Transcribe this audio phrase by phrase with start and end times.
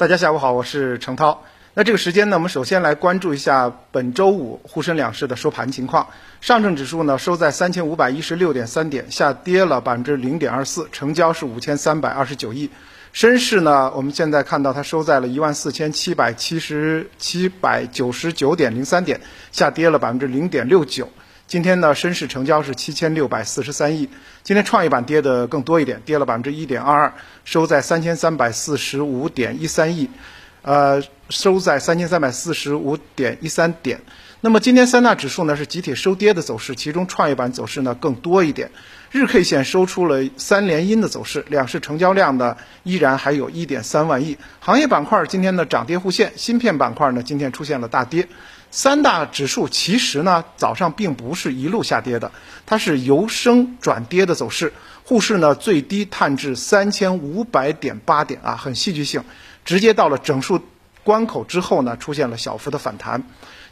[0.00, 1.44] 大家下午好，我是程涛。
[1.74, 6.06] 那这个时间呢，我们首先来关注一下本周五沪深两市的收盘情况。
[6.40, 12.70] 上证指数呢收在三千五百一十六点三点，下跌了百分之零点二四，成交是五千三百二十九亿。
[13.12, 19.20] 深市呢，我们现在看到它收在了一万四千七百七十七百九十九点零三点，
[19.52, 21.10] 下跌了百分之零点六九。
[21.50, 24.08] 今天呢，深市成交是七千六百四十三亿。
[24.44, 27.12] 今天创业板跌的更多一点，跌了百分之一点二二，
[27.44, 30.08] 收在三千三百四十五点一三亿，
[30.62, 34.00] 呃，收在三千三百四十五点一三点。
[34.40, 38.70] 那么今天三大指数呢是集体收跌的走势，其中创业板走势呢更多一点。
[39.10, 44.38] 日 K 线收出了三连阴的走势，两市成交量呢依然还有一点三万亿。
[44.60, 48.28] 行业板块今天的涨跌互现，芯片板块呢今天出现了大跌。
[48.70, 52.30] 三大指数其实呢，早上并不是一路下跌的，
[52.64, 54.72] 它是由升转跌的走势。
[55.04, 59.24] 沪市呢最低探至三千五百点八点啊，很戏剧性，
[59.64, 60.60] 直接到了整数
[61.02, 63.24] 关口之后呢，出现了小幅的反弹。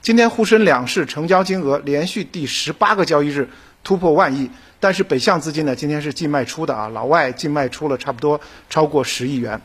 [0.03, 3.49] 今天沪深两市成交金额连续第十八个交易日
[3.85, 9.61] 突破万亿，但是北向资金呢今天是净卖出的啊，老外净卖出了差不多超过十亿元。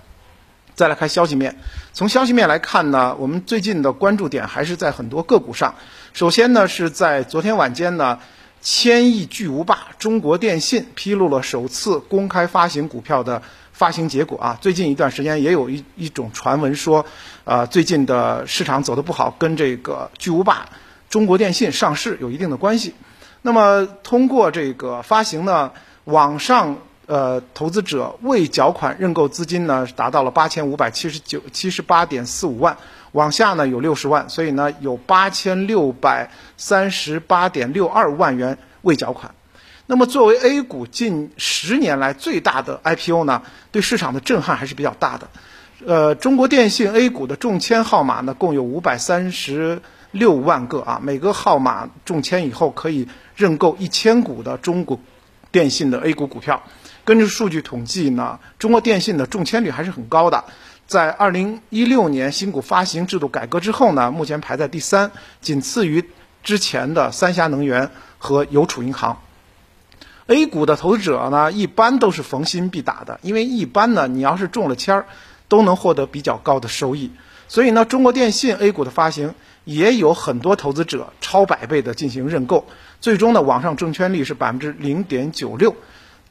[0.75, 1.55] 再来看消息面，
[1.93, 5.75] 从消息面来看呢，我们最近的关注点还是在很多个股上。
[6.13, 8.19] 首先呢，是在昨天晚间呢，
[8.59, 14.57] 千亿巨无霸中国电信披露了首次公开发行股票的发行结果啊。
[14.59, 17.05] 最近一段时间也有一一种传闻说，
[17.43, 20.69] 呃，最近的市场走的不好，跟这个巨无霸
[21.09, 22.95] 中国电信上市有一定的关系。
[23.43, 25.71] 那么通过这个发行呢，
[26.05, 26.77] 网上。
[27.05, 32.77] 呃，投资者未缴款认购资金呢，达到了八千五百七十九七十八点四五万，
[33.11, 39.35] 往下呢有六十万，所以呢有八千六百三十八点六二万元未缴款。
[39.85, 45.27] 那么作为 A 股近十年来最大的 IPO 呢，对市场的震撼还是比较大的。
[45.85, 54.97] 呃，中国电信 A 股的中签号码呢，共有五百三十六万个啊，每个号码中签以后可以认购一千股的中国
[55.53, 56.63] 电信的 A 股股票。
[57.05, 60.43] 根据数据统计呢，中国电信的中签率还是很高的。
[60.87, 66.03] 在二零一六年新股发行制度改革之后呢，目前排在第三，仅次于
[66.43, 69.21] 之前的三峡能源和邮储银行。
[70.27, 75.05] A 股的投资者呢，一般都是逢新必打的，因为一般呢，你要是中了签儿，
[75.47, 77.11] 都能获得比较高的收益。
[77.53, 82.65] 所以呢，中国电信 A 股的发行也有很多投资者超百倍的进行认购，
[82.99, 85.75] 最终呢，网上中签率是百分之零点九六。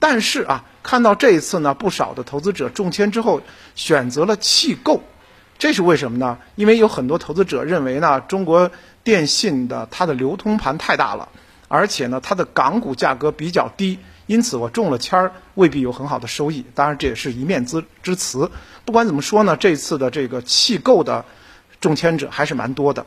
[0.00, 3.40] 但是啊，看到这一次呢，不少的投资者中签之后
[3.76, 5.00] 选择了弃购，
[5.60, 6.38] 这是为什么呢？
[6.56, 8.68] 因为有很多投资者认为呢，中国
[9.04, 11.28] 电信的它的流通盘太大了，
[11.68, 14.00] 而且呢，它的港股价格比较低，
[14.32, 16.65] 因此我中了签儿未必有很好的收益。
[16.75, 18.50] 当然，这也是一面之之词。
[18.87, 21.26] 不管怎么说呢，这次的这个弃购的
[21.82, 23.04] 中签者还是蛮多的。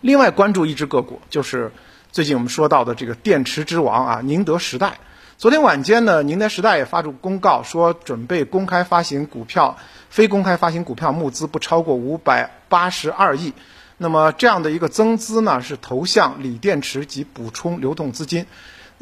[0.00, 1.72] 另外，关注一只个股，就是
[2.12, 4.98] 最近我们说到的这个电池之王啊，宁德时代。
[5.36, 9.78] 昨天晚间呢，宁德时代也发出公告说，准备公开发行股票，
[10.10, 13.52] 非公开发行股票募资不超过五百八十二亿。
[13.98, 18.46] 那么这样的一个增资呢，是投向锂电池及补充流动资金。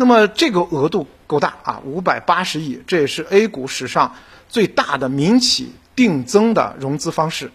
[0.00, 4.14] 那么这个额度够大啊，五百八十亿，这也是 A 股史上
[4.48, 7.50] 最大的民企定增的融资方式。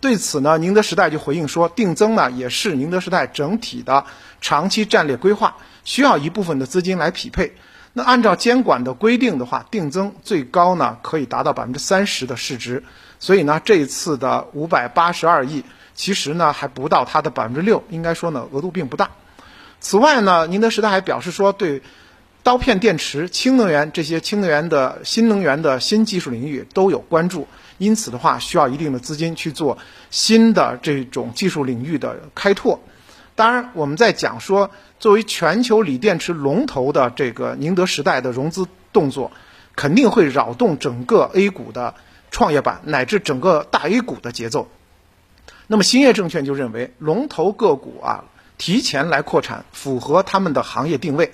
[0.00, 4.06] 对此呢，宁德时代就回应说，定增呢也是宁德时代整体的
[4.40, 7.52] 长期战略规划，需要一部分的资金来匹配。
[7.94, 12.84] 那按照监管的规定的话，定增最高呢可以达到百分之三十的市值，
[13.18, 15.64] 所以呢这一次的五百八十二亿，
[15.96, 19.10] 其实呢还不到它的百分之六，应该说呢额度并不大。
[19.80, 21.82] 此外呢，宁德时代还表示说，对
[22.42, 27.46] 刀片电池、氢能源这些氢能源的新能源的新技术领域都有关注，
[27.78, 29.78] 因此的话需要一定的资金去做
[30.10, 32.80] 新的这种技术领域的开拓。
[33.34, 39.30] 当然，我们在讲说，作为全球锂电池龙头的这个宁德时代的融资动作，
[39.76, 41.94] 肯定会扰动整个 A 股的
[42.30, 44.68] 创业板乃至整个大 A 股的节奏。
[45.68, 48.24] 那么，兴业证券就认为，龙头个股啊
[48.58, 51.32] 提前来扩产，符合他们的行业定位。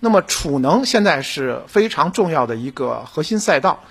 [0.00, 3.82] 那么，储能现在是非常重要的一个核心赛道。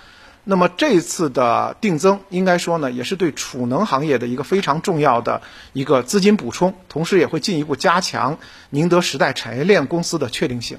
[0.44, 5.40] 那么这次的定增，应该说呢，也是对储能行业的一个非常重要的
[5.72, 8.38] 一个资金补充，同时也会进一步加强
[8.68, 10.78] 宁德时代产业链公司的确定性。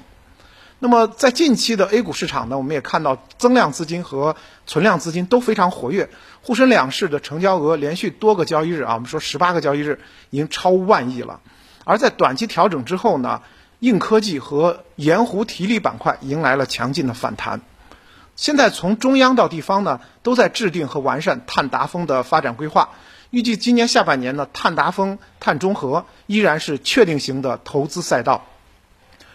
[0.78, 4.36] 那么在近期的 A 股市场呢，我们也看到增量资金和
[4.68, 6.10] 存量资金都非常活跃，
[6.44, 10.00] 沪深两市的成交额连续多个交易日啊，我们说十八个交易日
[10.30, 11.42] 已经超万亿了。
[11.86, 13.42] 而在短期调整之后呢，
[13.80, 17.62] 硬科技和盐湖提锂板块迎来了强劲的反弹。
[18.36, 22.90] 现在从中央到地方呢，都在制定和完善碳达峰的发展规划。
[23.30, 28.46] 预计今年下半年呢，碳达峰、碳中和依然是确定型的投资赛道。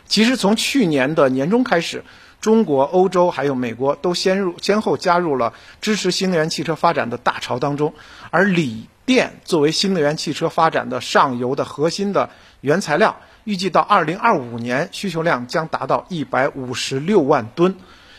[0.06, 2.04] 其实从去年的年中开始，
[2.40, 7.94] 中国、欧洲还有美国都先入先后加入了支持新能源汽车发展的大潮当中。
[8.30, 12.30] 而锂电作为新能源汽车发展的上游的核心的
[12.60, 17.74] 原材料，预计到二零二五年需求量将达到一百五十六万吨。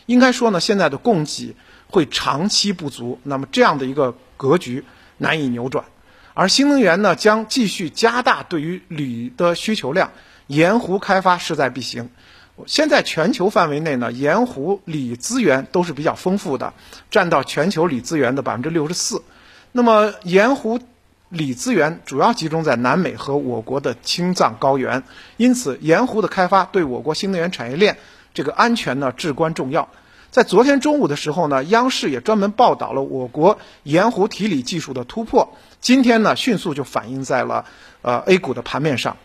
[0.07, 1.55] 应该说呢，现在的供给
[1.87, 4.83] 会长期不足，那么这样的一个格局
[5.17, 5.85] 难以扭转。
[6.33, 10.11] 而新能源呢，将继续加大对于锂的需求量，
[10.47, 12.09] 盐湖开发势在必行。
[12.65, 16.73] 现在全球范围内呢，盐湖锂资源都是比较丰富的，
[17.09, 19.23] 占到全球锂资源的百分之六十四。
[19.71, 20.79] 那么盐湖
[21.29, 25.03] 锂资源主要集中在南美和我国的青藏高原，
[25.38, 27.97] 因此盐湖的开发对我国新能源产业链。
[28.33, 29.89] 这个安全呢至关重要。
[30.29, 35.57] 在昨天中午的时候呢，央视也专门报道了我国盐湖提锂技术的突破。
[35.81, 37.65] 今天呢，迅速就反映在了
[38.01, 39.17] 呃 A 股的盘面上。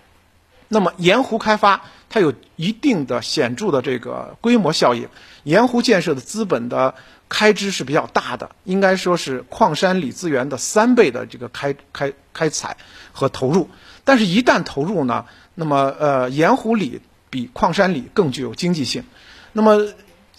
[0.69, 5.08] 那么盐湖开发它有一定的显著的这个规模效应，
[5.44, 6.96] 盐湖建设的资本的
[7.28, 12.76] 开支是比较大的，应该说是矿山锂资源的三倍的这个开开开采
[13.12, 13.69] 和投入。
[14.05, 15.25] 但是，一旦投入呢，
[15.55, 17.00] 那么呃盐湖锂。
[17.28, 19.05] 比矿山锂更具有经济性。
[19.52, 19.88] 那么，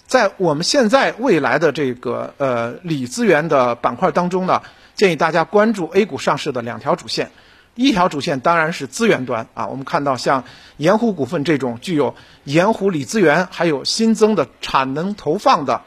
[0.07, 4.63] 在我们现在未来的这个呃锂资源的板块当中呢，
[4.95, 7.30] 建议大家关注 A 股上市的两条主线。
[7.75, 10.45] 一条主线当然是资源端啊，我们看到像
[10.78, 15.81] 盐湖股份这种具有盐湖锂资源还有新增的产能投放的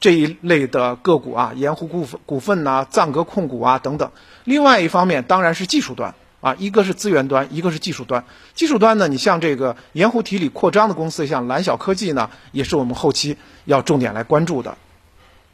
[0.00, 4.10] 这一类的个股啊，盐湖股份股份呐、藏格控股啊等等。
[4.44, 6.14] 另外一方面当然是技术端。
[6.42, 8.24] 啊，一个是资源端，一个是技术端。
[8.54, 14.76] 技术端呢，你像这个盐湖提锂扩张的公司，像蓝晓科技呢，也是我们后期要重点来关注的。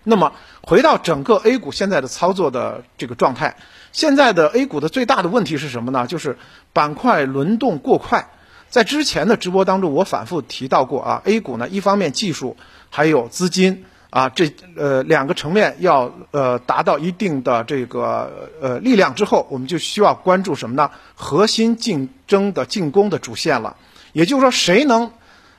[0.02, 3.56] 那么，回到整个 A 股现在的操作的这个状态，
[3.92, 6.06] 现在的 A 股的最大的问题是什么呢？
[6.06, 6.36] 就是
[6.74, 8.28] 板块轮动过快。
[8.68, 12.58] 在之前的直播当中，我反复提到过啊，A 股呢，一方面技术
[12.90, 13.84] 还有资金。
[14.12, 20.90] 啊，这呃两个层面要呃达到一定的这个呃力量之后，我们就需要关注什么呢？
[21.14, 23.74] 核心竞争的进攻的主线了。
[24.12, 25.12] 也就是说，谁能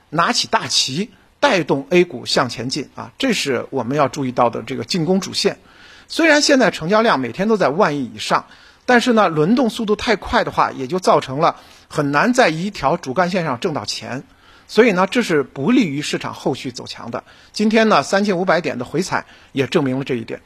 [0.08, 1.10] 拿起大旗
[1.40, 3.10] 带动 A 股向前进啊？
[3.18, 5.58] 这是我们要注意到的这个进攻主线。
[6.06, 8.44] 虽然现在成交量每天都在万亿以上，
[8.86, 11.56] 但是呢，轮动速度太快的话，也就造成了
[11.88, 14.22] 很难在一条主干线上挣到钱。
[14.66, 17.24] 所以呢，这是不利于市场后续走强的。
[17.52, 20.40] 今天呢，三千五百点的回踩也证明了这一点。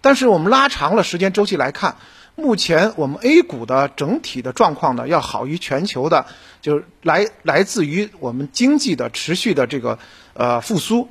[0.00, 1.96] 但是我们拉长了时间周期来看，
[2.36, 6.26] 目前我们 A 股的整体的状况呢，要好于全球的，
[6.62, 9.98] 就是来来自于我们经济的持续的这个
[10.34, 11.08] 呃复苏。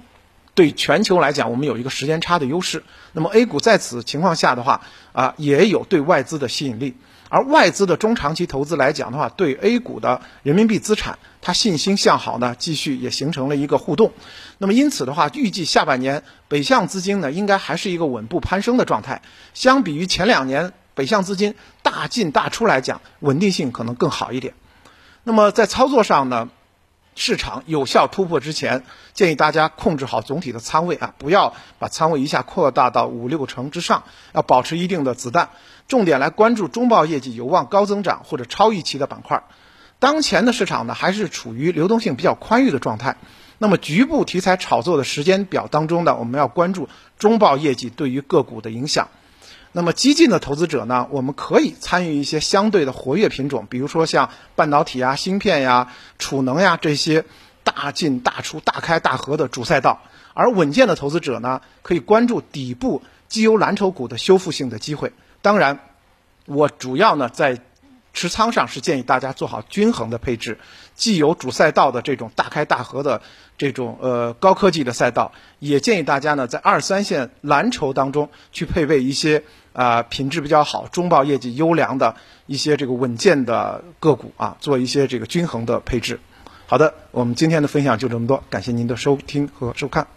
[0.54, 2.81] 对全球来讲，我们有一个时间差的优势。
[3.12, 4.80] 那么 A 股在此情况下的话，
[5.12, 6.96] 啊，也有对外资的吸引力。
[7.28, 14.13] 而外资的中长期投资来讲的话，对 A 股的人民币资产，它信心向好呢，继续也形成了一个互动。
[14.57, 19.21] 那么因此的话，预计下半年北向资金呢，应该还是一个稳步攀升的状态。
[19.53, 21.53] 相比于前两年北向资金
[21.83, 24.56] 大进大出来讲，稳定性可能更好一点。
[25.24, 26.50] 那么在操作上呢？
[27.18, 28.83] 市场有效突破之前，
[29.13, 34.03] 建议大家控制好总体的仓位啊，不要把仓位一下扩大到五六成之上，
[34.33, 35.51] 要保持一定的子弹。
[35.88, 39.43] 重点来关注中报业绩有望高增长或者超预期的板块。
[40.05, 43.17] 当前的市场呢，还是处于流动性比较宽裕的状态。
[43.57, 49.09] 那么局部题材炒作的时间表当中呢，我们要关注中报业绩对于个股的影响。
[49.71, 57.25] 那么激进的投资者呢，我们可以参与一些相对的活跃品种，比如说像半导体啊、芯片呀、储能呀这些
[57.63, 60.03] 大进大出、大开大合的主赛道。
[60.35, 65.13] 而稳健的投资者呢，可以关注底部绩优蓝筹股的修复性的机会。
[65.41, 65.79] 当然，
[66.45, 67.59] 我主要呢在
[68.15, 70.57] 持仓上是建议大家做好均衡的配置，
[70.95, 73.22] 既有主赛道的这种大开大合的
[73.60, 79.43] 这种呃高科技的赛道，也建议大家呢在二三线蓝筹当中去配备一些。
[79.75, 86.22] 啊，品质比较好、中报业绩优良的一些这个稳健的个股啊，做一些这个均衡的配置。
[86.65, 90.07] 好的，我们今天的分享就这么多，感谢您的收听和收看。